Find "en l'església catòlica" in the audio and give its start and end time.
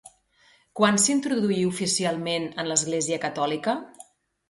2.51-3.81